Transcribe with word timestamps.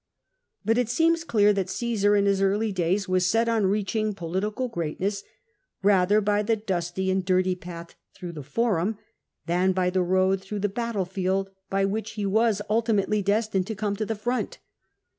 But 0.65 0.79
it 0.79 0.89
seems 0.89 1.23
clear 1.23 1.53
that 1.53 1.67
Cassar 1.67 2.15
in 2.17 2.25
his 2.25 2.41
early 2.41 2.71
days 2.71 3.07
was 3.07 3.27
set 3.27 3.47
on 3.47 3.67
reaching 3.67 4.15
political 4.15 4.67
greatness 4.67 5.23
rather 5.83 6.19
by 6.21 6.41
the 6.41 6.55
dusty 6.55 7.11
and 7.11 7.23
dirty 7.23 7.53
path 7.53 7.93
through 8.15 8.31
the 8.31 8.41
Forum, 8.41 8.97
than 9.45 9.73
by 9.73 9.91
the 9.91 10.01
road 10.01 10.41
through 10.41 10.61
the 10.61 10.69
battlefield, 10.69 11.51
by 11.69 11.85
which 11.85 12.13
he 12.13 12.25
was 12.25 12.63
ultimately 12.67 13.21
destined 13.21 13.67
to 13.67 13.75
come 13.75 13.95
to 13.97 14.05
the 14.07 14.15
front. 14.15 14.57